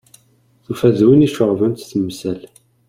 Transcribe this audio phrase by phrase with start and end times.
[0.65, 2.41] Tufa-t d win i iceɣben-tt temsal.